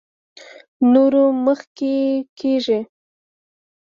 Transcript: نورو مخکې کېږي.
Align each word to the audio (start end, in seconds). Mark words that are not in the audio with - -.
نورو 0.93 1.23
مخکې 1.45 1.93
کېږي. 2.39 2.79